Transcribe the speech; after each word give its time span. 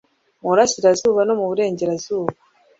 Mu 0.41 0.47
burasirazuba 0.51 1.21
no 1.25 1.33
mu 1.39 1.45
burengerazuba 1.49 2.31